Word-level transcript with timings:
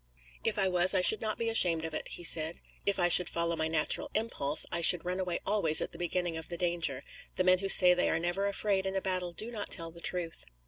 "If 0.43 0.57
I 0.57 0.67
was 0.67 0.95
I 0.95 1.01
should 1.01 1.21
not 1.21 1.37
be 1.37 1.47
ashamed 1.47 1.85
of 1.85 1.93
it," 1.93 2.07
he 2.07 2.23
said. 2.23 2.59
"If 2.87 2.97
I 2.97 3.07
should 3.07 3.29
follow 3.29 3.55
my 3.55 3.67
natural 3.67 4.09
impulse, 4.15 4.65
I 4.71 4.81
should 4.81 5.05
run 5.05 5.19
away 5.19 5.37
always 5.45 5.79
at 5.79 5.91
the 5.91 5.99
beginning 5.99 6.37
of 6.37 6.49
the 6.49 6.57
danger; 6.57 7.03
the 7.35 7.43
men 7.43 7.59
who 7.59 7.69
say 7.69 7.93
they 7.93 8.09
are 8.09 8.17
never 8.17 8.47
afraid 8.47 8.87
in 8.87 8.95
a 8.95 8.99
battle 9.01 9.31
do 9.31 9.51
not 9.51 9.69
tell 9.69 9.91
the 9.91 10.01
truth." 10.01 10.47